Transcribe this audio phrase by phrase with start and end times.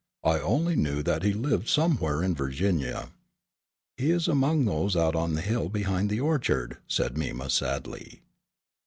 [0.23, 3.09] I only knew that he lived somewhere in Virginia."
[3.97, 8.23] "He is among those out on the hill behind the orchard," said Mima, sadly.